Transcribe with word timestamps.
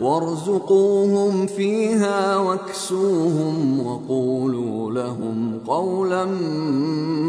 وارزقوهم 0.00 1.46
فيها 1.46 2.36
واكسوهم 2.36 3.86
وقولوا 3.86 4.92
لهم 4.92 5.60
قولا 5.66 6.24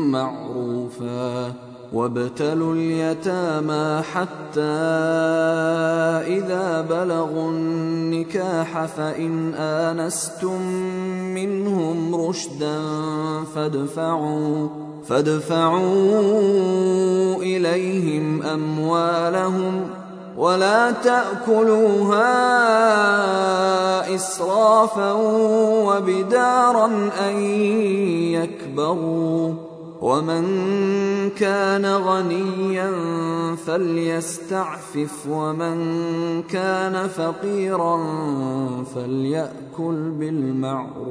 معروفا 0.05 1.53
وابتلوا 1.93 2.73
اليتامى 2.75 4.01
حتى 4.13 4.61
إذا 6.37 6.81
بلغوا 6.81 7.49
النكاح 7.49 8.85
فإن 8.85 9.53
آنستم 9.53 10.61
منهم 11.35 12.15
رشدا 12.15 12.79
فادفعوا 13.55 14.67
فادفعوا 15.07 15.81
إليهم 17.35 18.41
أموالهم 18.41 19.87
ۖ 19.97 20.00
ولا 20.41 20.91
تأكلوها 20.91 22.25
إسرافا 24.15 25.11
وبدارا 25.85 27.09
أن 27.29 27.39
يكبروا. 28.33 29.53
ومن 30.01 30.45
كان 31.29 31.85
غنيا 31.85 32.91
فليستعفف 33.65 35.27
ومن 35.29 35.77
كان 36.43 37.07
فقيرا 37.07 37.99
فليأكل 38.95 40.11
بالمعروف. 40.19 41.01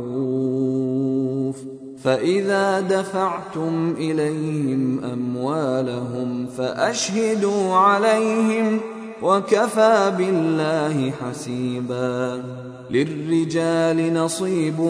فإذا 2.05 2.81
دفعتم 2.81 3.95
إليهم 3.99 5.05
أموالهم 5.05 6.47
فأشهدوا 6.47 7.75
عليهم 7.75 8.79
ۖ 8.79 9.00
وكفى 9.23 10.13
بالله 10.19 11.11
حسيبا 11.11 12.43
للرجال 12.91 14.15
نصيب 14.15 14.81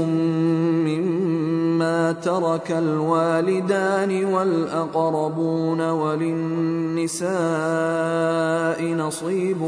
مما 0.86 2.12
ترك 2.12 2.72
الوالدان 2.72 4.24
والأقربون 4.24 5.90
وللنساء 5.90 7.30
نصيب 8.84 9.62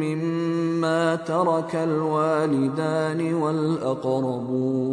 مما 0.00 1.14
ترك 1.14 1.74
الوالدان 1.74 3.34
والأقربون 3.34 4.86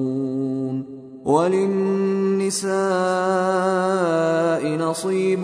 وللنساء 1.25 2.67
نصيب 4.67 5.43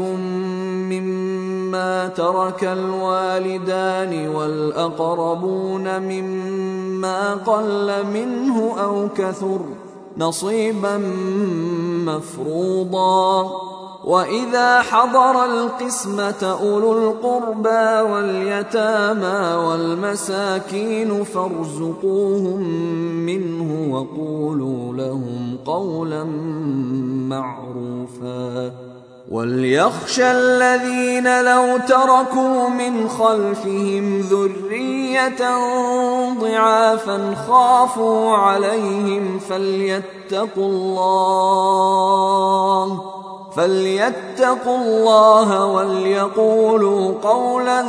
مما 0.91 2.07
ترك 2.07 2.63
الوالدان 2.63 4.27
والأقربون 4.27 5.99
مما 5.99 7.33
قل 7.33 8.05
منه 8.13 8.75
أو 8.83 9.07
كثر 9.17 9.59
نصيبا 10.17 10.97
مفروضا 12.05 13.49
واذا 14.03 14.81
حضر 14.81 15.45
القسمه 15.45 16.57
اولو 16.61 16.93
القربى 16.93 18.11
واليتامى 18.11 19.65
والمساكين 19.65 21.23
فارزقوهم 21.23 22.61
منه 23.25 23.93
وقولوا 23.93 24.93
لهم 24.93 25.57
قولا 25.65 26.23
معروفا 27.29 28.71
وليخشى 29.31 30.31
الذين 30.31 31.43
لو 31.43 31.77
تركوا 31.87 32.69
من 32.69 33.09
خلفهم 33.09 34.19
ذريه 34.19 35.39
ضعافا 36.41 37.35
خافوا 37.47 38.35
عليهم 38.35 39.39
فليتقوا 39.39 40.69
الله 40.69 41.79
فليتقوا 43.55 44.77
الله 44.77 45.65
وليقولوا 45.65 47.13
قولا 47.23 47.85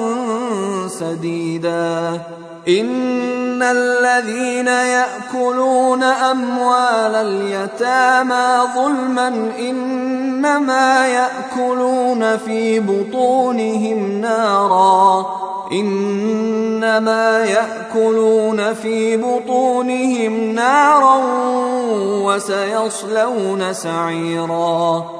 سديدا 0.89 2.21
ان 2.69 3.63
الذين 3.63 4.67
ياكلون 4.67 6.03
اموال 6.03 7.15
اليتامى 7.15 8.61
ظلما 8.75 9.29
انما 9.59 11.07
ياكلون 11.09 12.37
في 12.37 12.81
بطونهم 12.81 14.21
نارا 14.21 15.27
إنما 15.73 17.45
يأكلون 17.45 18.75
في 18.75 19.17
بطونهم 19.17 20.53
نارا 20.55 21.21
وسيصلون 22.25 23.73
سعيرا 23.73 25.20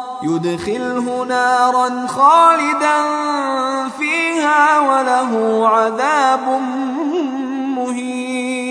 يدخله 0.23 1.25
نارا 1.25 2.07
خالدا 2.07 3.03
فيها 3.99 4.79
وله 4.79 5.67
عذاب 5.67 6.61
مهين. 7.75 8.61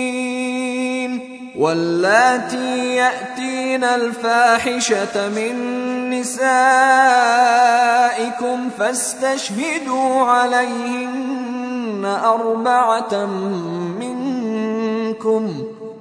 واللاتي 1.57 2.95
يأتين 2.95 3.83
الفاحشة 3.83 5.29
من 5.29 5.55
نسائكم 6.09 6.39
فاستشهدوا 8.79 10.25
عليهن 10.25 12.05
أربعة 12.23 13.25
منكم. 13.99 15.70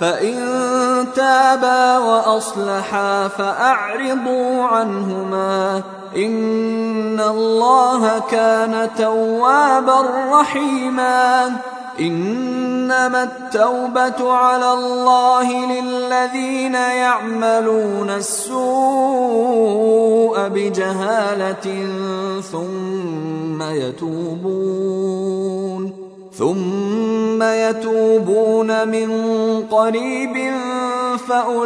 فإن 0.00 0.36
تابا 1.16 1.98
وأصلحا 1.98 3.28
فأعرضوا 3.28 4.64
عنهما 4.64 5.82
إن 6.16 7.20
الله 7.20 8.18
كان 8.30 8.90
توابا 8.98 10.00
رحيما 10.32 11.52
إنما 12.00 13.22
التوبة 13.22 14.32
على 14.32 14.72
الله 14.72 15.72
للذين 15.72 16.74
يعملون 16.74 18.10
السوء 18.10 18.54
بجهالة 20.48 21.86
ثم 22.52 23.62
يتوبون 23.62 25.63
ثم 26.38 27.42
يتوبون 27.42 28.88
من 28.88 29.10
قريب 29.70 30.52
فأولئك 31.28 31.64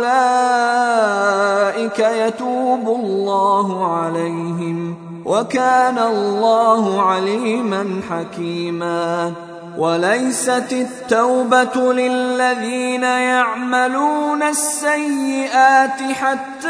يتوب 1.98 2.88
الله 2.88 3.94
عليهم 3.96 4.94
وكان 5.24 5.98
الله 5.98 7.00
عليما 7.02 8.00
حكيما 8.10 9.32
وليست 9.78 10.72
التوبة 10.72 11.92
للذين 11.92 13.02
يعملون 13.02 14.42
السيئات 14.42 16.02
حتى 16.12 16.68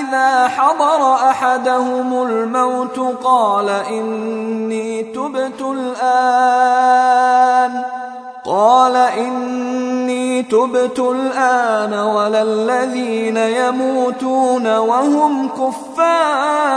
إذا 0.00 0.48
حضر 0.48 1.14
أحدهم 1.14 2.22
الموت 2.22 2.98
قال 3.24 3.68
إني 3.68 5.02
تبت 5.02 5.60
الآن 5.60 6.92
قال 8.44 8.96
إني 8.96 10.42
تبت 10.42 10.98
الآن 10.98 11.94
ولا 11.94 12.42
الذين 12.42 13.36
يموتون 13.36 14.76
وهم 14.78 15.48
كفار. 15.48 16.72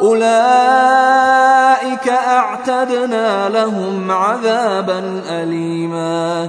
أولئك 0.00 1.28
أعتدنا 2.08 3.48
لهم 3.48 4.10
عذابا 4.10 5.22
أليما. 5.28 6.48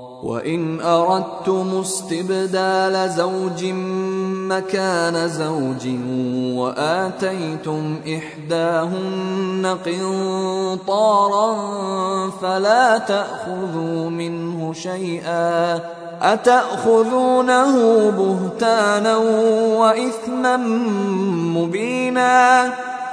وإن 0.23 0.81
أردتم 0.81 1.79
استبدال 1.79 3.09
زوج 3.09 3.65
مكان 4.49 5.29
زوج 5.29 5.87
وآتيتم 6.57 7.99
إحداهن 8.17 9.77
قنطارا 9.85 11.55
فلا 12.41 12.97
تأخذوا 12.97 14.09
منه 14.09 14.73
شيئا 14.73 15.79
أتأخذونه 16.21 17.75
بهتانا 18.09 19.17
وإثما 19.77 20.57
مبينا 21.57 22.73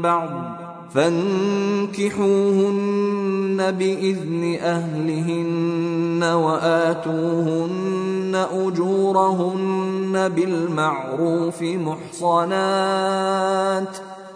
بعض 0.00 0.30
فانكحوهن 0.94 2.22
بإذن 3.70 4.58
أهلهن 4.62 6.22
وآتوهن 6.22 7.66
أجورهن 8.52 10.28
بالمعروف 10.28 11.62
محصنات 11.62 12.92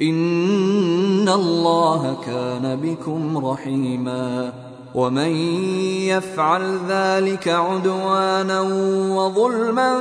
ان 0.00 1.28
الله 1.28 2.16
كان 2.26 2.80
بكم 2.82 3.46
رحيما 3.46 4.52
ومن 4.94 5.36
يفعل 6.06 6.78
ذلك 6.88 7.48
عدوانا 7.48 8.60
وظلما 9.10 9.92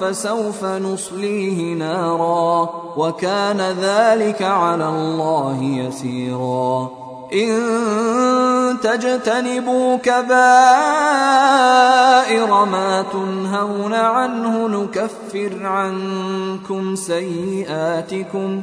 فسوف 0.00 0.64
نصليه 0.64 1.74
نارا 1.74 2.70
وكان 2.96 3.60
ذلك 3.60 4.42
على 4.42 4.88
الله 4.88 5.62
يسيرا 5.62 6.90
ان 7.32 7.60
تجتنبوا 8.82 9.96
كبائر 9.96 10.34
ما 12.64 13.04
تنهون 13.12 13.94
عنه 13.94 14.68
نكفر 14.68 15.66
عنكم 15.66 16.94
سيئاتكم 16.94 18.62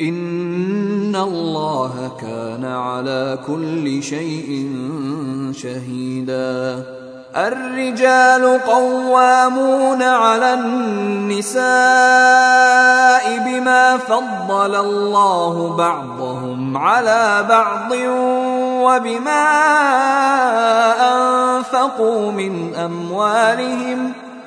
ان 0.00 1.16
الله 1.16 2.12
كان 2.20 2.64
على 2.64 3.38
كل 3.46 4.02
شيء 4.02 4.70
شهيدا. 5.52 6.82
الرجال 7.36 8.60
قوامون 8.66 10.02
على 10.02 10.54
النساء 10.54 11.62
بما 13.46 13.98
فضل 13.98 14.74
الله 14.74 15.76
بعضهم 15.76 16.76
على 16.76 17.46
بعض 17.48 17.92
وبما 18.82 19.46
انفقوا 21.58 22.32
من 22.32 22.74
اموالهم 22.74 24.12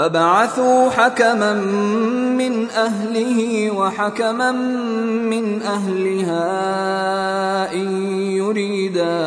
فبعثوا 0.00 0.90
حكما 0.90 1.54
من 2.34 2.70
أهله 2.70 3.70
وحكما 3.70 4.52
من 5.28 5.62
أهلها 5.62 6.42
إن 7.74 7.88
يريدا 8.32 9.20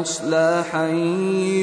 إصلاحا 0.00 0.86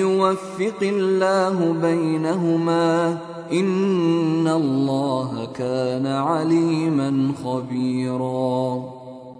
يوفق 0.04 0.82
الله 0.82 1.76
بينهما 1.82 3.18
إن 3.52 4.48
الله 4.48 5.48
كان 5.56 6.08
عليما 6.08 7.32
خبيرا 7.44 8.84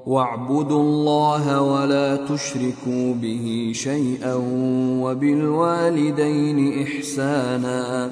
واعبدوا 0.08 0.82
الله 0.82 1.62
ولا 1.62 2.16
تشركوا 2.16 3.14
به 3.14 3.72
شيئا 3.76 4.34
وبالوالدين 5.04 6.84
إحسانا 6.84 8.12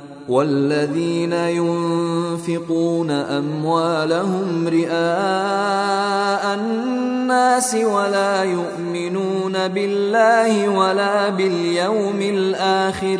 والذين 0.31 1.33
ينفقون 1.33 3.11
أموالهم 3.11 4.67
رئاء 4.67 6.55
الناس 6.55 7.75
ولا 7.75 8.43
يؤمنون 8.43 9.67
بالله 9.67 10.69
ولا 10.69 11.29
باليوم 11.29 12.21
الآخر 12.21 13.19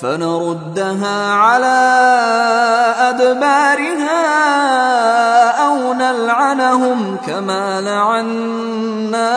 فنردها 0.00 1.32
على 1.32 1.78
أدبارها 2.98 4.24
أو 5.66 5.92
نلعنهم 5.92 7.16
كما 7.26 7.80
لعنا 7.80 9.34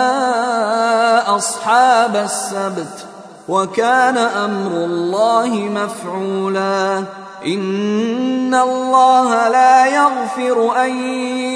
أصحاب 1.36 2.15
السبت 2.15 3.06
وكان 3.48 4.17
أمر 4.17 4.72
الله 4.72 5.48
مفعولا. 5.48 7.04
إن 7.45 8.54
الله 8.56 9.50
لا 9.50 9.86
يغفر 9.86 10.86
أن 10.86 10.89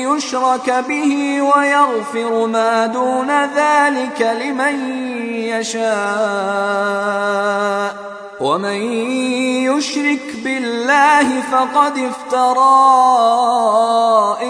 يشرك 0.07 0.85
به 0.89 1.41
ويغفر 1.41 2.45
ما 2.45 2.85
دون 2.85 3.45
ذلك 3.45 4.21
لمن 4.41 5.03
يشاء 5.33 5.91
ومن 8.41 8.81
يشرك 9.69 10.35
بالله 10.43 11.41
فقد 11.41 11.97
افترى 11.97 12.77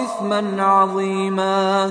اثما 0.02 0.56
عظيما 0.58 1.90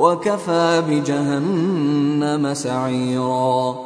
وكفى 0.00 0.82
بجهنم 0.88 2.54
سعيرا. 2.54 3.76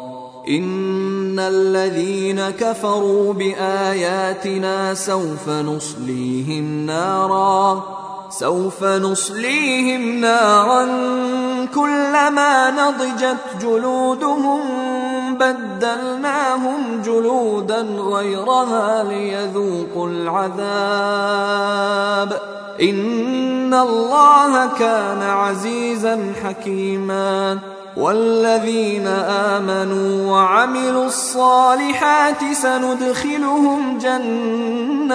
إن 0.48 1.38
الذين 1.38 2.50
كفروا 2.50 3.32
بآياتنا 3.32 4.94
سوف 4.94 5.48
نصليهم 5.48 6.86
نارا. 6.86 7.82
سوف 8.30 8.84
نصليهم 8.84 10.20
نارا 10.20 10.86
كلما 11.74 12.70
نضجت 12.70 13.62
جلودهم 13.62 14.60
بدلناهم 15.34 17.02
جلودا 17.04 17.80
غيرها 17.98 19.04
ليذوقوا 19.04 20.08
العذاب. 20.08 20.54
ان 22.80 23.74
الله 23.74 24.66
كان 24.78 25.22
عزيزا 25.22 26.32
حكيما 26.44 27.58
والذين 27.96 29.06
امنوا 29.56 30.32
وعملوا 30.32 31.06
الصالحات 31.06 32.52
سندخلهم 32.52 33.98
جنات 33.98 35.14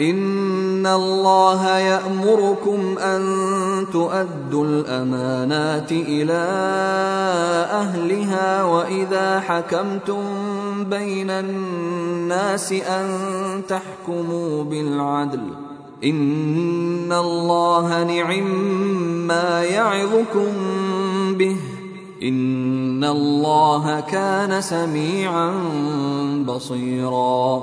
ان 0.00 0.86
الله 0.86 1.78
يامركم 1.78 2.98
ان 2.98 3.22
تؤدوا 3.92 4.64
الامانات 4.64 5.92
إلى 5.92 6.42
اهلها 7.70 8.64
واذا 8.64 9.40
حكمتم 9.40 10.24
بين 10.84 11.30
الناس 11.30 12.72
ان 12.72 13.06
تحكموا 13.68 14.64
بالعدل 14.64 15.42
ان 16.04 17.12
الله 17.12 18.04
نعم 18.04 18.46
ما 19.26 19.64
يعظكم 19.64 20.52
به 21.34 21.56
ان 22.22 23.04
الله 23.04 24.00
كان 24.00 24.60
سميعا 24.60 25.52
بصيرا 26.46 27.62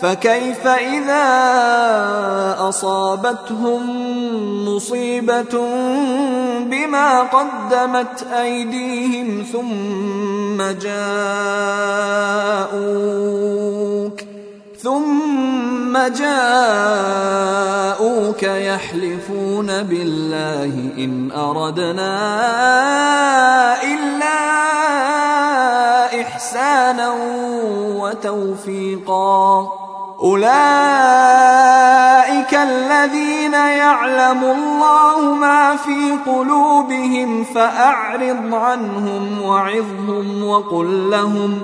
فكيف 0.00 0.66
إذا 0.66 1.24
أصابتهم 2.68 3.84
مصيبة 4.68 5.58
بما 6.60 7.20
قدمت 7.22 8.26
أيديهم 8.32 9.44
ثم 9.52 10.62
جاءوك 10.62 11.94
ثم 14.84 15.98
جاءوك 15.98 16.42
يحلفون 18.42 19.66
بالله 19.66 20.92
إن 20.98 21.32
أردنا 21.32 22.12
إلا 23.82 24.40
إحسانا 26.20 27.14
وتوفيقا. 27.96 29.68
أولئك 30.22 30.54
الذين 32.54 33.52
يعلم 33.54 34.44
الله 34.44 35.34
ما 35.34 35.76
في 35.76 36.18
قلوبهم 36.26 37.44
فأعرض 37.44 38.54
عنهم 38.54 39.42
وعظهم 39.42 40.48
وقل 40.48 41.10
لهم 41.10 41.62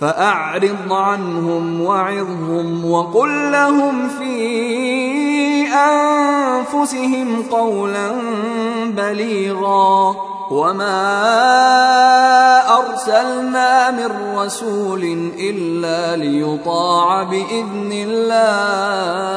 فأعرض 0.00 0.92
عنهم 0.92 1.80
وعظهم 1.80 2.90
وقل 2.90 3.52
لهم 3.52 4.08
في 4.08 5.68
أنفسهم 5.68 7.42
قولا 7.50 8.10
بليغا 8.86 10.16
وما 10.50 11.16
أرسلنا 12.78 13.90
من 13.90 14.36
رسول 14.36 15.32
إلا 15.38 16.16
ليطاع 16.16 17.22
بإذن 17.22 17.92
الله 17.92 19.36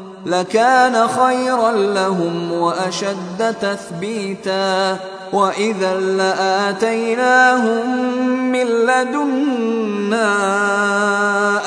لكان 0.25 1.07
خيرا 1.07 1.71
لهم 1.71 2.51
وأشد 2.51 3.55
تثبيتا 3.61 4.97
وإذا 5.33 5.93
لآتيناهم 6.17 7.85
من 8.51 8.65
لدنا 8.65 10.25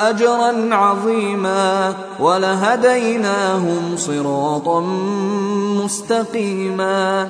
أجرا 0.09 0.75
عظيما 0.75 1.93
ولهديناهم 2.19 3.97
صراطا 3.97 4.79
مستقيما 5.83 7.29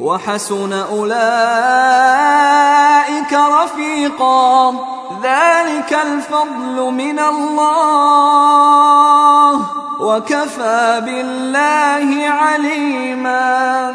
وحسن 0.00 0.72
أولئك 0.72 1.12
رفيقا. 3.32 4.70
ذلك 5.22 5.98
الفضل 6.06 6.90
من 6.90 7.18
الله. 7.18 8.32
وكفى 10.00 11.00
بالله 11.04 12.28
عليما. 12.28 13.94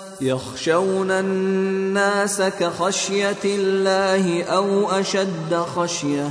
يخشون 0.21 1.11
الناس 1.11 2.41
كخشية 2.41 3.43
الله 3.45 4.43
أو 4.43 4.89
أشد 4.89 5.55
خشية. 5.75 6.29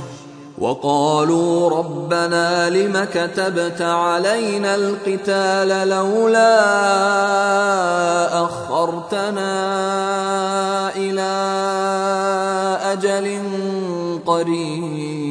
وقالوا 0.57 1.69
ربنا 1.69 2.69
لم 2.69 3.07
كتبت 3.13 3.81
علينا 3.81 4.75
القتال 4.75 5.89
لولا 5.89 6.53
أخرتنا 8.43 9.51
إلى 10.95 11.31
أجل 12.83 13.41
قريب. 14.25 15.30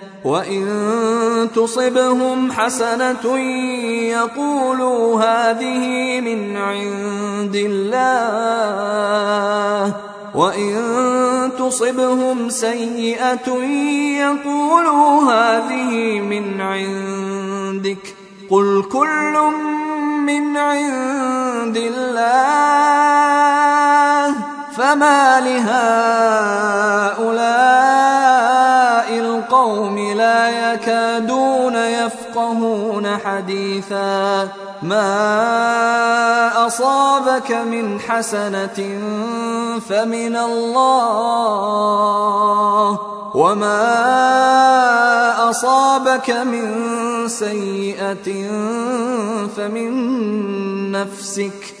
وإن 0.23 1.49
تصبهم 1.55 2.51
حسنة 2.51 3.37
يقولوا 4.09 5.21
هذه 5.21 6.21
من 6.21 6.57
عند 6.57 7.55
الله 7.55 8.91
وإن 10.35 10.75
تصبهم 11.59 12.49
سيئة 12.49 13.49
يقولوا 14.19 15.31
هذه 15.31 16.19
من 16.19 16.61
عندك 16.61 18.15
قل 18.49 18.83
كل 18.91 19.37
من 20.25 20.57
عند 20.57 21.77
الله 21.77 22.71
فما 24.77 25.39
لهؤلاء 25.39 26.61
القوم 29.51 29.99
لا 29.99 30.73
يكادون 30.73 31.75
يفقهون 31.75 33.17
حديثا. 33.17 34.47
ما 34.83 36.67
أصابك 36.67 37.51
من 37.51 37.99
حسنة 37.99 38.99
فمن 39.89 40.35
الله. 40.35 40.81
وما 43.35 43.89
أصابك 45.49 46.29
من 46.29 47.27
سيئة 47.27 48.47
فمن 49.57 49.91
نفسك. 50.91 51.80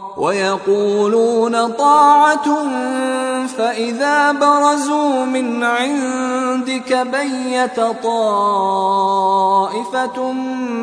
ويقولون 0.17 1.67
طاعة 1.67 2.67
فإذا 3.57 4.31
برزوا 4.31 5.25
من 5.25 5.63
عندك 5.63 7.07
بيت 7.13 7.79
طائفة 8.03 9.51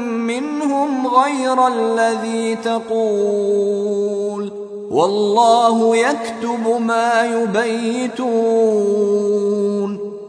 منهم 0.08 1.06
غير 1.06 1.66
الذي 1.66 2.54
تقول. 2.54 4.52
والله 4.90 5.96
يكتب 5.96 6.80
ما 6.80 7.24
يبيتون. 7.24 8.28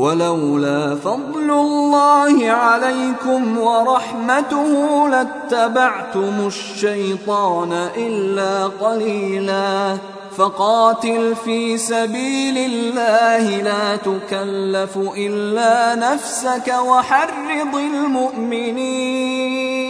ولولا 0.00 0.96
فضل 1.04 1.50
الله 1.50 2.50
عليكم 2.50 3.58
ورحمته 3.58 5.08
لاتبعتم 5.08 6.46
الشيطان 6.46 7.72
إلا 7.96 8.66
قليلا. 8.66 9.96
فقاتل 10.36 11.34
في 11.44 11.78
سبيل 11.78 12.58
الله 12.58 13.62
لا 13.62 13.96
تكلف 13.96 14.96
إلا 14.96 15.94
نفسك 15.94 16.74
وحرض 16.86 17.74
المؤمنين. 17.74 19.89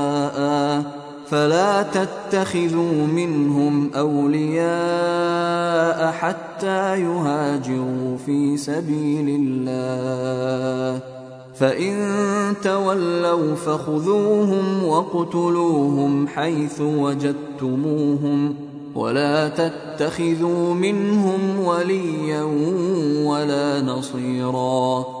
فلا 1.27 1.81
تتخذوا 1.81 3.07
منهم 3.07 3.93
أولياء 3.93 4.71
حتى 6.11 7.01
يهاجروا 7.01 8.17
في 8.25 8.57
سبيل 8.57 9.39
الله. 9.39 10.99
فإن 11.55 11.95
تولوا 12.63 13.55
فخذوهم 13.55 14.83
وَاقْتُلُوهُمْ 14.83 16.27
حيث 16.27 16.81
وجدتموهم 16.81 18.55
ولا 18.95 19.49
تتخذوا 19.49 20.73
منهم 20.73 21.59
وليا 21.59 22.43
ولا 23.25 23.81
نصيرا. 23.81 25.20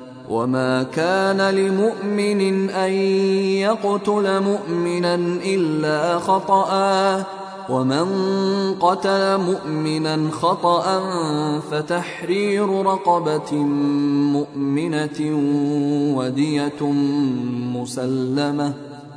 وما 0.31 0.83
كان 0.83 1.41
لمؤمن 1.41 2.69
ان 2.69 2.91
يقتل 3.67 4.39
مؤمنا 4.39 5.15
الا 5.45 6.19
خطأ 6.19 6.71
ومن 7.69 8.05
قتل 8.79 9.37
مؤمنا 9.37 10.31
خطأ 10.31 10.83
فتحرير 11.71 12.85
رقبة 12.85 13.55
مؤمنة 14.33 15.19
ودية 16.17 16.81
مسلمة 17.75 18.73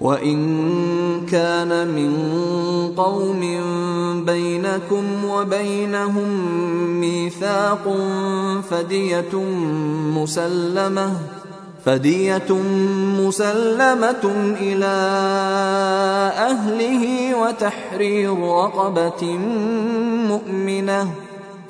وإن 0.00 1.26
كان 1.26 1.88
من 1.88 2.12
قوم 2.96 3.40
بينكم 4.24 5.04
وبينهم 5.24 6.28
ميثاق 7.00 7.96
فدية 8.70 9.34
مسلمة 10.16 11.12
فدية 11.84 12.52
مسلمة 13.20 14.54
إلى 14.60 14.96
أهله 16.36 17.34
وتحرير 17.34 18.38
رقبة 18.38 19.24
مؤمنة 20.28 21.29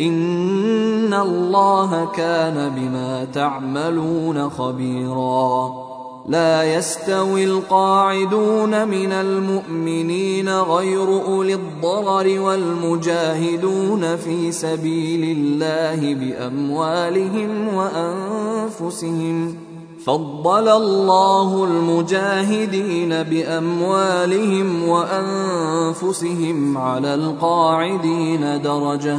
ان 0.00 1.14
الله 1.14 2.08
كان 2.14 2.72
بما 2.76 3.26
تعملون 3.32 4.50
خبيرا. 4.50 5.86
لا 6.28 6.74
يستوي 6.76 7.44
القاعدون 7.44 8.88
من 8.88 9.12
المؤمنين 9.12 10.48
غير 10.48 11.08
اولي 11.08 11.54
الضرر 11.54 12.40
والمجاهدون 12.40 14.16
في 14.16 14.52
سبيل 14.52 15.36
الله 15.38 16.14
باموالهم 16.14 17.74
وانفسهم. 17.74 19.56
فضل 20.04 20.68
الله 20.68 21.64
المجاهدين 21.64 23.22
باموالهم 23.22 24.88
وانفسهم 24.88 26.78
على 26.78 27.14
القاعدين 27.14 28.62
درجه. 28.62 29.18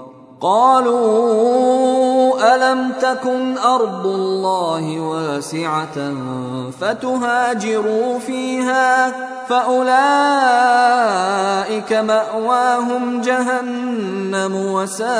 قالوا 0.41 2.31
ألم 2.55 2.91
تكن 3.01 3.57
أرض 3.57 4.05
الله 4.07 4.99
واسعة 4.99 6.13
فتهاجروا 6.81 8.19
فيها 8.19 9.13
فأولئك 9.49 9.93
مأواهم 11.93 13.21
جهنم 13.21 14.55
وساءت 14.55 15.11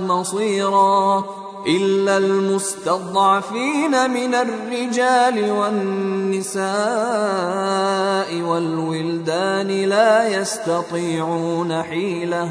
مصيرا 0.00 1.24
إلا 1.66 2.16
المستضعفين 2.16 4.10
من 4.10 4.34
الرجال 4.34 5.50
والنساء 5.50 6.70
والولدان 8.42 9.68
لا 9.68 10.28
يستطيعون 10.28 11.82
حيلة 11.82 12.50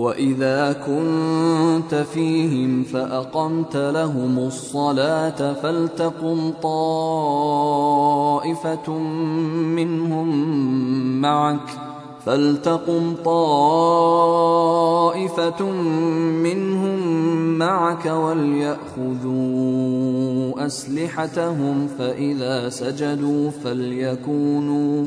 وإذا 0.00 0.72
كنت 0.72 1.94
فيهم 1.94 2.82
فأقمت 2.82 3.76
لهم 3.76 4.38
الصلاة 4.38 5.52
فلتقم 5.52 6.52
طائفة 6.62 7.78
منهم 9.78 10.28
معك 11.20 11.68
فلتقم 12.26 13.14
طائفة 13.24 14.00
منهم 16.42 16.98
معك 17.58 18.06
وليأخذوا 18.06 19.30
أسلحتهم 20.66 21.88
فإذا 21.98 22.68
سجدوا 22.68 23.50
فليكونوا 23.50 25.06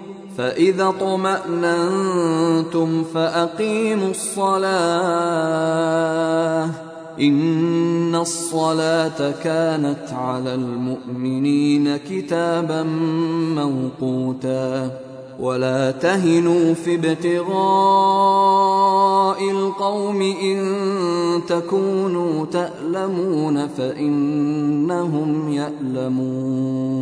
فإذا 0.41 0.93
طمأننتم 0.99 2.23
فأقيموا 3.03 4.09
الصلاة 4.09 4.59
إن 7.19 8.15
الصلاة 8.15 9.31
كانت 9.43 10.13
على 10.13 10.53
المؤمنين 10.53 11.97
كتابا 11.97 12.83
موقوتا 13.55 14.91
ولا 15.39 15.91
تهنوا 15.91 16.73
في 16.73 16.95
ابتغاء 16.95 17.51
القوم 19.51 20.21
إن 20.21 20.61
تكونوا 21.47 22.45
تألمون 22.45 23.67
فإنهم 23.67 25.49
يألمون 25.49 27.01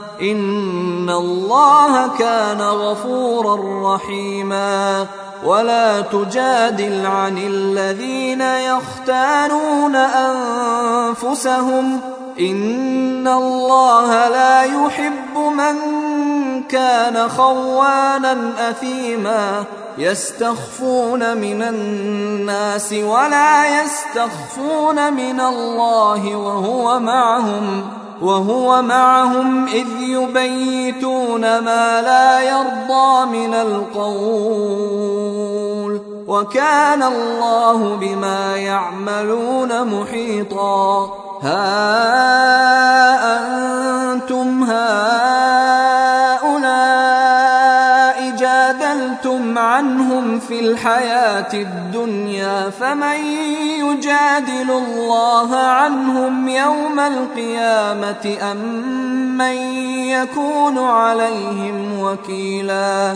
إن 0.21 1.09
الله 1.09 2.17
كان 2.17 2.61
غفورا 2.61 3.95
رحيما 3.95 5.07
ولا 5.45 6.01
تجادل 6.01 7.05
عن 7.05 7.37
الذين 7.37 8.41
يختانون 8.41 9.95
أنفسهم 9.95 11.99
إن 12.39 13.27
الله 13.27 14.29
لا 14.29 14.63
يحب 14.63 15.37
من 15.37 15.75
كان 16.63 17.29
خوانا 17.29 18.53
أثيما 18.69 19.63
يستخفون 19.97 21.37
من 21.37 21.61
الناس 21.61 22.93
ولا 22.93 23.81
يستخفون 23.81 25.13
من 25.13 25.39
الله 25.39 26.35
وهو 26.35 26.99
معهم 26.99 28.01
وهو 28.21 28.81
معهم 28.81 29.67
إذ 29.67 29.87
يبيتون 29.99 31.41
ما 31.41 32.01
لا 32.01 32.39
يرضى 32.41 33.25
من 33.25 33.53
القول 33.53 35.11
وكان 36.27 37.03
الله 37.03 37.95
بما 37.95 38.57
يعملون 38.57 39.87
محيطا 39.87 41.09
ها 41.41 41.71
أنتم 44.13 44.63
هؤلاء 44.63 45.50
في 50.47 50.59
الحياة 50.59 51.53
الدنيا 51.53 52.69
فمن 52.69 53.25
يجادل 53.79 54.71
الله 54.71 55.55
عنهم 55.55 56.49
يوم 56.49 56.99
القيامة 56.99 58.37
أم 58.51 58.57
من 59.37 59.55
يكون 60.09 60.77
عليهم 60.77 61.99
وكيلا 61.99 63.15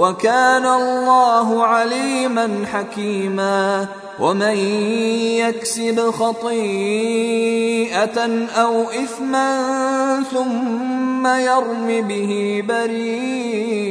وكان 0.00 0.66
الله 0.66 1.66
عليما 1.66 2.64
حكيما 2.72 3.86
ومن 4.20 4.56
يكسب 5.44 6.10
خطيئة 6.10 6.88
أو 8.56 8.90
إثما 8.90 9.50
ثم 10.32 11.26
يرم 11.26 12.08
به 12.08 12.64
بريئا 12.68 13.90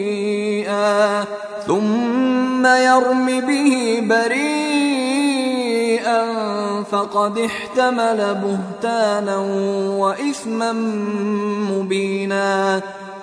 ثم 1.67 2.65
يرم 2.65 3.25
به 3.39 4.03
بريئا 4.09 5.29
فقد 6.91 7.37
احتمل 7.37 8.35
بهتانا 8.43 9.37
وإثما 9.97 10.71
مبينا 11.71 12.81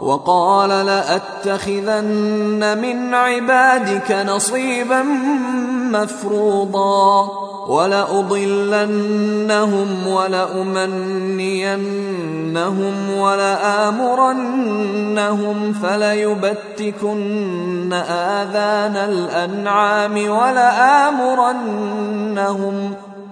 وقال 0.00 0.68
لأتخذن 0.68 2.78
من 2.82 3.14
عبادك 3.14 4.12
نصيبا 4.26 5.02
مفروضا 5.92 7.28
ولأضلنهم 7.68 9.28
ولأمنينهم 10.08 11.34
ولآمرنهم 13.18 14.68
فليبتكن 15.72 17.92
آذان 18.08 18.96
الأنعام 18.96 20.30
ولآمرنهم 20.30 21.48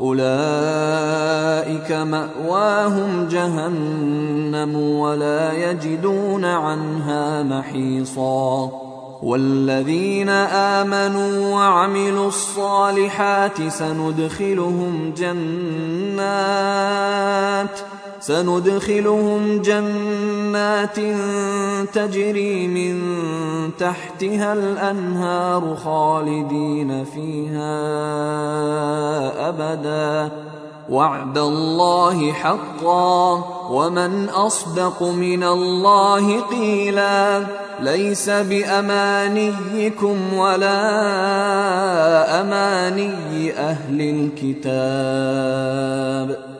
أولئك 0.00 1.92
مأواهم 1.92 3.28
جهنم 3.28 4.76
ولا 4.76 5.70
يجدون 5.70 6.44
عنها 6.44 7.42
محيصا. 7.42 8.70
والذين 9.22 10.28
آمنوا 10.28 11.54
وعملوا 11.54 12.28
الصالحات 12.28 13.68
سندخلهم 13.68 15.14
جنات 15.16 16.20
سندخلهم 18.20 19.62
جنات 19.62 20.96
تجري 21.94 22.66
من 22.66 23.00
تحتها 23.78 24.52
الأنهار 24.52 25.76
خالدين 25.84 27.04
فيها 27.04 27.78
أبداً. 29.48 30.30
وعد 30.90 31.38
الله 31.38 32.32
حقا 32.32 33.44
ومن 33.70 34.28
أصدق 34.28 35.02
من 35.02 35.44
الله 35.44 36.40
قيلا. 36.40 37.46
ليس 37.80 38.30
بأمانيكم 38.30 40.34
ولا 40.34 40.80
أماني 42.40 43.52
أهل 43.52 44.30
الكتاب. 44.44 46.59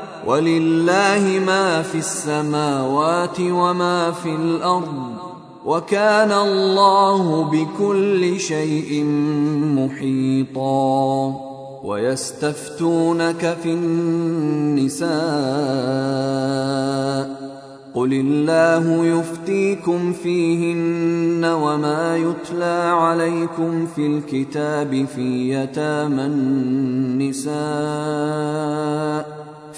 ولله 0.27 1.41
ما 1.45 1.81
في 1.81 1.97
السماوات 1.97 3.39
وما 3.39 4.11
في 4.11 4.35
الأرض 4.35 5.11
وكان 5.65 6.31
الله 6.31 7.43
بكل 7.43 8.39
شيء 8.39 9.03
محيطا 9.75 11.35
ويستفتونك 11.83 13.57
في 13.63 13.73
النساء 13.73 15.11
قل 17.93 18.13
الله 18.13 19.05
يفتيكم 19.05 20.13
فيهن 20.13 21.45
وما 21.45 22.17
يتلى 22.17 22.91
عليكم 22.93 23.85
في 23.85 24.07
الكتاب 24.07 25.05
في 25.15 25.53
يتامى 25.53 26.25
النساء 26.25 27.51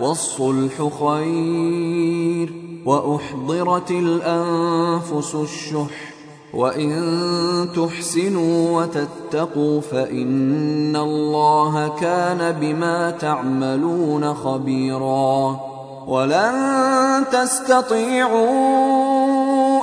والصلح 0.00 0.88
خير 1.00 2.52
وأحضرت 2.86 3.90
الأنفس 3.90 5.34
الشح 5.34 6.16
وإن 6.54 7.68
تحسنوا 7.76 8.80
وتتقوا 8.80 9.80
فإن 9.80 10.96
الله 10.96 11.88
كان 12.00 12.52
بما 12.60 13.10
تعملون 13.10 14.34
خبيرا 14.34 15.60
ولن 16.06 17.24
تستطيعوا 17.32 18.46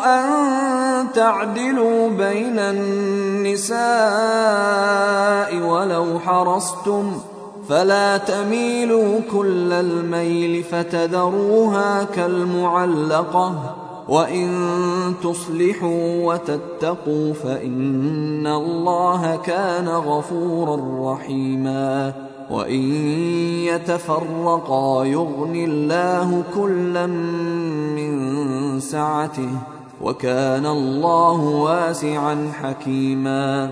أن 0.05 0.34
تعدلوا 1.14 2.09
بين 2.09 2.59
النساء 2.59 3.78
ولو 5.55 6.20
حرصتم 6.20 7.11
فلا 7.70 8.18
تميلوا 8.18 9.20
كل 9.32 9.74
الميل 9.74 10.64
فتذروها 10.64 12.03
كالمعلقة 12.03 13.76
وإن 14.07 14.49
تصلحوا 15.24 16.34
وتتقوا 16.34 17.34
فإن 17.34 18.47
الله 18.47 19.36
كان 19.36 19.88
غفورا 19.88 21.14
رحيما 21.14 22.14
وإن 22.51 22.95
يتفرقا 23.66 25.05
يغن 25.05 25.55
الله 25.55 26.43
كلا 26.55 27.05
من 27.95 28.80
سعته 28.80 29.49
وكان 30.01 30.66
الله 30.66 31.39
واسعا 31.41 32.51
حكيما 32.61 33.72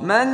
من 0.00 0.26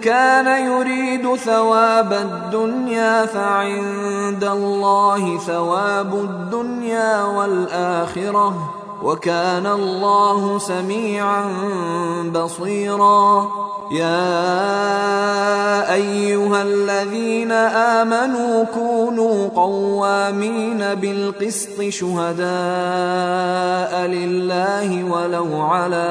كان 0.00 0.66
يريد 0.66 1.34
ثواب 1.36 2.12
الدنيا 2.12 3.26
فعند 3.26 4.44
الله 4.44 5.38
ثواب 5.38 6.14
الدنيا 6.14 7.24
والآخرة 7.24 8.70
وكان 9.02 9.66
الله 9.66 10.58
سميعا 10.58 11.44
بصيرا. 12.34 13.48
يا 13.90 14.34
أيها 15.94 16.62
الذين 16.62 17.52
آمنوا 17.52 18.64
كونوا 18.64 19.48
قوامين 19.48 20.78
بالقسط 20.78 21.82
شهداء 21.88 22.46
لله 24.06 25.04
ولو 25.04 25.60
على 25.60 26.10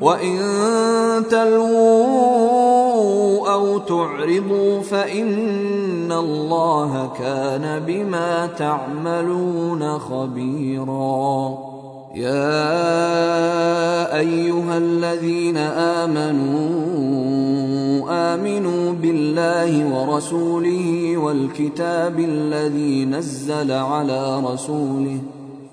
وان 0.00 0.38
تلووا 1.30 2.88
أو 3.52 3.78
تعرضوا 3.78 4.80
فان 4.80 6.12
الله 6.12 7.10
كان 7.18 7.82
بما 7.86 8.46
تعملون 8.46 9.98
خبيرا 9.98 11.58
يا 12.14 12.78
ايها 14.18 14.78
الذين 14.78 15.56
امنوا 15.56 16.88
امنوا 18.34 18.92
بالله 18.92 19.94
ورسوله 19.94 21.16
والكتاب 21.16 22.20
الذي 22.20 23.04
نزل 23.04 23.72
على 23.72 24.40
رسوله 24.44 25.18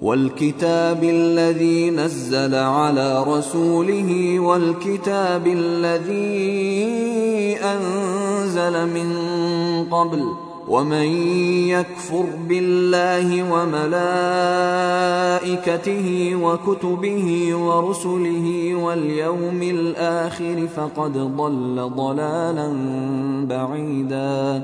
والكتاب 0.01 1.03
الذي 1.03 1.89
نزل 1.89 2.55
على 2.55 3.23
رسوله 3.27 4.39
والكتاب 4.39 5.47
الذي 5.47 6.75
أنزل 7.63 8.87
من 8.87 9.15
قبل 9.91 10.23
ومن 10.67 11.07
يكفر 11.69 12.25
بالله 12.49 13.51
وملائكته 14.73 16.35
وكتبه 16.35 17.55
ورسله 17.55 18.75
واليوم 18.75 19.63
الآخر 19.63 20.67
فقد 20.75 21.13
ضل 21.17 21.91
ضلالا 21.95 22.73
بعيدا 23.49 24.63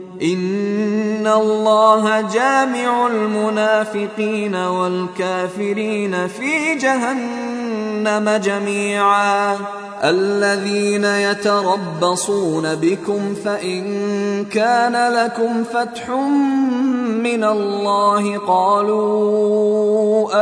ان 0.23 1.27
الله 1.27 2.21
جامع 2.21 3.07
المنافقين 3.07 4.55
والكافرين 4.55 6.27
في 6.27 6.75
جهنم 6.75 8.29
جميعا 8.29 9.57
الذين 10.03 11.05
يتربصون 11.05 12.75
بكم 12.75 13.33
فان 13.45 14.45
كان 14.45 15.13
لكم 15.13 15.63
فتح 15.63 16.09
من 16.09 17.43
الله 17.43 18.37
قالوا 18.37 19.81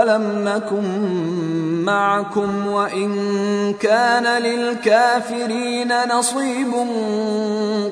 الم 0.04 0.50
نكن 0.50 1.10
معكم 1.86 2.68
وان 2.68 3.14
كان 3.74 4.42
للكافرين 4.42 5.94
نصيب 6.14 6.74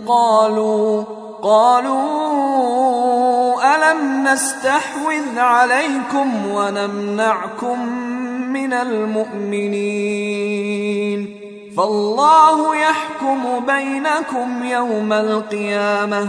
قالوا 0.08 1.04
قالوا 1.48 2.76
ألم 3.76 4.28
نستحوذ 4.28 5.40
عليكم 5.40 6.48
ونمنعكم 6.48 7.90
من 8.54 8.74
المؤمنين 8.74 10.18
فالله 11.78 12.76
يحكم 12.76 13.66
بينكم 13.68 14.66
يوم 14.66 15.14
القيامة 15.14 16.28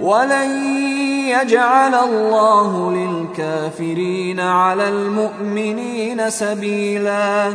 ولن 0.00 0.50
يجعل 1.28 1.94
الله 1.94 2.92
للكافرين 2.92 4.40
على 4.40 4.88
المؤمنين 4.88 6.30
سبيلا 6.30 7.54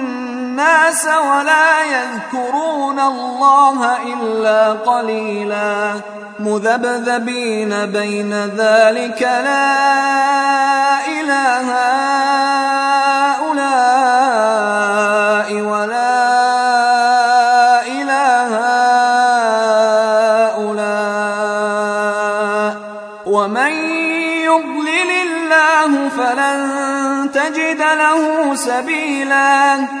ولا 1.05 1.83
يذكرون 1.85 2.99
الله 2.99 3.97
إلا 4.13 4.71
قليلا. 4.71 5.93
مذبذبين 6.39 7.85
بين 7.85 8.33
ذلك 8.33 9.21
لا 9.21 9.77
إله 11.07 11.67
هؤلاء 13.41 14.01
ولا 15.61 16.21
إله 17.87 18.49
هؤلاء. 20.57 21.11
ومن 23.25 23.71
يضلل 24.49 25.11
الله 25.11 26.09
فلن 26.09 26.59
تجد 27.33 27.81
له 27.81 28.55
سبيلا. 28.55 30.00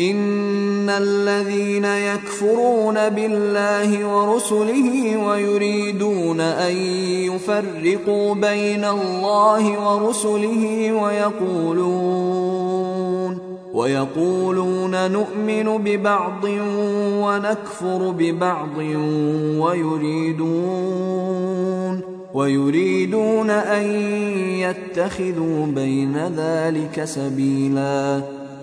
ان 0.00 0.90
الذين 0.90 1.84
يكفرون 1.84 3.08
بالله 3.08 4.06
ورسله 4.06 5.16
ويريدون 5.26 6.40
ان 6.40 6.76
يفرقوا 7.26 8.34
بين 8.34 8.84
الله 8.84 9.78
ورسله 9.88 10.92
ويقولون 10.92 12.48
ويقولون 13.74 15.10
نؤمن 15.10 15.78
ببعض 15.84 16.44
ونكفر 17.22 18.10
ببعض 18.10 18.78
ويريدون 19.58 21.18
ويريدون 22.34 23.50
ان 23.50 23.84
يتخذوا 24.60 25.66
بين 25.66 26.16
ذلك 26.36 27.04
سبيلا 27.04 28.22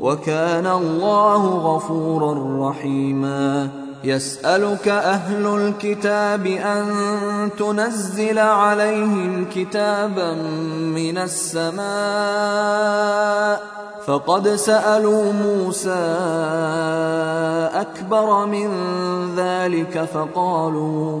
وكان 0.00 0.66
الله 0.66 1.46
غفورا 1.46 2.70
رحيما. 2.70 3.68
يسألك 4.04 4.88
أهل 4.88 5.46
الكتاب 5.46 6.46
أن 6.46 6.86
تنزل 7.58 8.38
عليهم 8.38 9.46
كتابا 9.54 10.34
من 10.94 11.18
السماء. 11.18 11.80
فقد 14.06 14.48
سألوا 14.48 15.32
موسى 15.32 15.90
أكبر 17.74 18.46
من 18.46 18.70
ذلك 19.36 20.08
فقالوا 20.14 21.20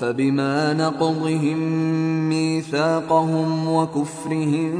فبما 0.00 0.72
نقضهم 0.72 1.58
ميثاقهم 2.28 3.68
وكفرهم 3.68 4.72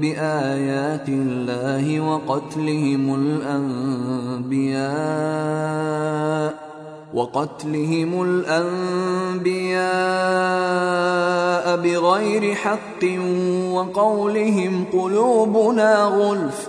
بآيات 0.00 1.08
الله 1.08 2.00
وقتلهم 2.00 3.14
الأنبياء 4.44 4.82
وقتلهم 7.14 8.22
الأنبياء 8.22 9.82
بغير 11.76 12.54
حق 12.54 13.04
وقولهم 13.72 14.84
قلوبنا 14.92 16.04
غلف 16.04 16.68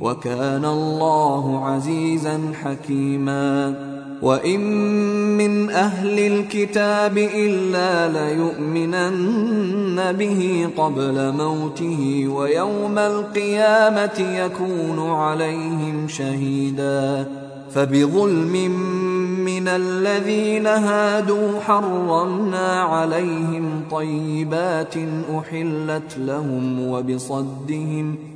وكان 0.00 0.64
الله 0.64 1.64
عزيزا 1.64 2.40
حكيما. 2.64 3.74
وإن 4.22 4.60
من 5.38 5.70
أهل 5.70 6.18
الكتاب 6.18 7.18
إلا 7.18 8.08
ليؤمنن 8.08 10.12
به 10.12 10.68
قبل 10.76 11.32
موته 11.32 12.28
ويوم 12.28 12.98
القيامة 12.98 14.18
يكون 14.18 15.10
عليهم 15.10 16.08
شهيدا. 16.08 17.28
فبظلم 17.70 18.70
من 19.44 19.68
الذين 19.68 20.66
هادوا 20.66 21.60
حرمنا 21.60 22.82
عليهم 22.82 23.82
طيبات 23.90 24.94
أحلت 25.38 26.18
لهم 26.18 26.88
وبصدهم 26.88 28.35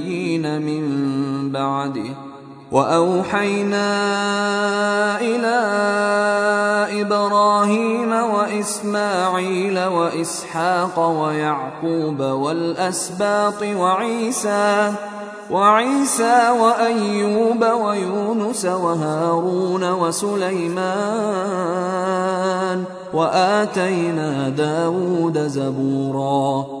النبيين 0.45 1.41
من 1.41 1.51
بعده. 1.51 2.09
وأوحينا 2.71 3.91
إلى 5.21 5.57
إبراهيم 7.01 8.11
وإسماعيل 8.13 9.85
وإسحاق 9.85 10.99
ويعقوب 10.99 12.19
والأسباط 12.19 13.61
وعيسى 13.63 14.93
وعيسى 15.51 16.49
وأيوب 16.49 17.65
ويونس 17.65 18.65
وهارون 18.65 19.91
وسليمان 19.91 20.91
وآتينا 23.13 24.49
داود 24.49 25.37
زبورا. 25.37 26.80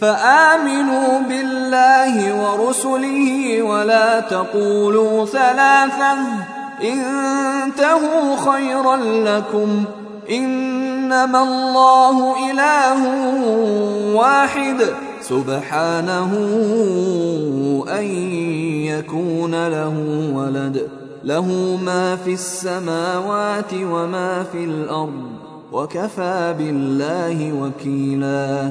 فآمنوا 0.00 1.20
بالله 1.28 2.34
ورسله 2.42 3.62
ولا 3.62 4.20
تقولوا 4.20 5.26
ثلاثة. 5.26 6.16
انتهوا 6.82 8.36
خيرا 8.52 8.96
لكم. 8.96 9.84
إنما 10.30 11.42
الله 11.42 12.34
إله 12.50 13.04
واحد. 14.14 14.76
سبحانه 15.22 16.32
أن 17.98 18.04
يكون 18.84 19.68
له 19.68 19.94
ولد. 20.34 20.88
له 21.24 21.78
ما 21.84 22.16
في 22.16 22.32
السماوات 22.32 23.74
وما 23.74 24.44
في 24.52 24.64
الأرض. 24.64 25.30
وكفى 25.72 26.54
بالله 26.58 27.52
وكيلا. 27.62 28.70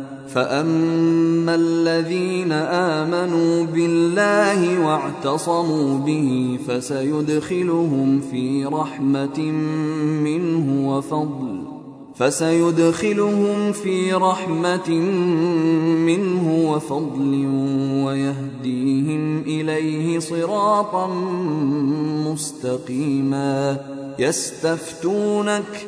فاما 0.33 1.55
الذين 1.55 2.51
امنوا 2.51 3.65
بالله 3.65 4.85
واعتصموا 4.85 5.99
به 5.99 6.59
فسيدخلهم 6.67 8.21
في 8.31 8.65
رحمه 8.65 9.39
منه 10.23 10.89
وفضل 10.89 11.61
فسيدخلهم 12.15 13.71
في 13.71 14.13
رحمة 14.13 14.89
منه 16.05 16.71
وفضل 16.71 17.45
ويهديهم 18.05 19.41
إليه 19.41 20.19
صراطا 20.19 21.07
مستقيما 22.31 23.77
يستفتونك 24.19 25.87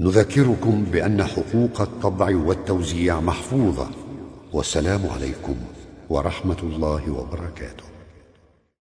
نذكركم 0.00 0.84
بأن 0.92 1.24
حقوق 1.24 1.80
الطبع 1.80 2.36
والتوزيع 2.36 3.20
محفوظة 3.20 3.88
والسلام 4.52 5.00
عليكم 5.06 5.54
ورحمة 6.10 6.56
الله 6.62 7.10
وبركاته. 7.10 7.89